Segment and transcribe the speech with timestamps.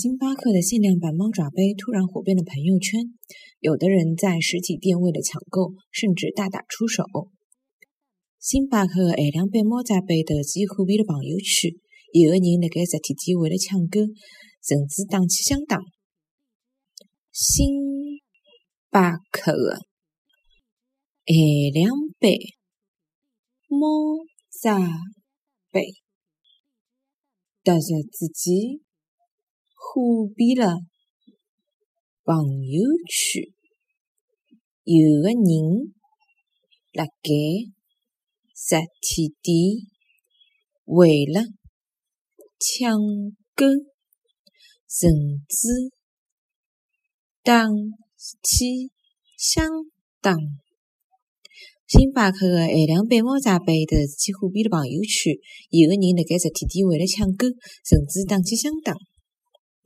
[0.00, 3.00] 星巴克的限量版猫爪杯突然火遍了朋友圈，
[3.58, 7.02] 有的人在实体店为了抢购，甚至大打出手。
[8.38, 11.72] 星巴克限量版猫爪杯突然火遍了朋友圈，
[12.12, 13.98] 有的人辣盖实体店为了抢购，
[14.62, 15.80] 甚至打起相打。
[17.32, 17.66] 星
[18.90, 19.80] 巴克的
[21.26, 21.90] 限量
[22.20, 22.30] 版
[23.66, 24.22] 猫
[24.62, 24.78] 爪
[25.72, 25.82] 杯
[27.64, 28.87] 突然之间。
[30.00, 30.78] 火遍了
[32.22, 32.36] 朋
[32.68, 33.42] 友圈，
[34.84, 35.92] 有的人
[36.92, 37.10] 辣盖
[38.54, 39.56] 实体店
[40.84, 41.42] 为了
[42.60, 42.96] 抢
[43.56, 43.66] 购，
[44.88, 45.10] 甚
[45.48, 45.90] 至
[47.42, 47.66] 打
[48.44, 48.92] 起
[49.36, 49.66] 相
[50.20, 50.36] 打。
[51.88, 55.34] 星巴克的限量版猫爪杯突然之间火遍了朋友圈，
[55.70, 57.48] 有的人辣盖实体店为了抢购，
[57.84, 58.94] 甚至打起相打。